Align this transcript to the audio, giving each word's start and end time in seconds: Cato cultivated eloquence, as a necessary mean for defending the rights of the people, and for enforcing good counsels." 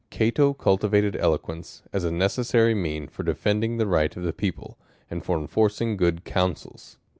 Cato 0.09 0.55
cultivated 0.55 1.15
eloquence, 1.17 1.83
as 1.93 2.03
a 2.03 2.09
necessary 2.09 2.73
mean 2.73 3.07
for 3.07 3.21
defending 3.21 3.77
the 3.77 3.85
rights 3.85 4.17
of 4.17 4.23
the 4.23 4.33
people, 4.33 4.75
and 5.11 5.23
for 5.23 5.37
enforcing 5.37 5.95
good 5.95 6.23
counsels." 6.25 6.97